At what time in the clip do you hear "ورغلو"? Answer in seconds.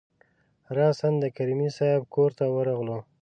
2.55-2.97